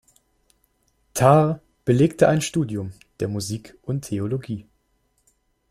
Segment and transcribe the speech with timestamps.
[1.13, 4.65] Tarr belegte ein Studium der Musik und Theologie.